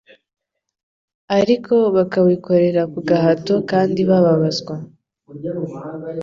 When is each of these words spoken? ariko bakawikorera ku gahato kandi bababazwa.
ariko 1.39 1.75
bakawikorera 1.95 2.81
ku 2.91 2.99
gahato 3.09 3.55
kandi 3.71 3.99
bababazwa. 4.09 4.75